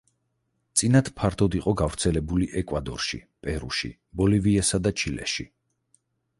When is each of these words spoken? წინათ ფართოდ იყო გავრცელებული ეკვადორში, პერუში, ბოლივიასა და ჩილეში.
წინათ 0.79 1.11
ფართოდ 1.19 1.57
იყო 1.59 1.73
გავრცელებული 1.81 2.49
ეკვადორში, 2.63 3.21
პერუში, 3.45 3.93
ბოლივიასა 4.23 4.85
და 4.89 4.97
ჩილეში. 5.03 5.51